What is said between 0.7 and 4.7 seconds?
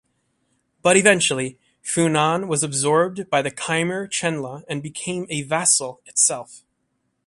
But eventually Funan was absorbed by the Khmer Chenla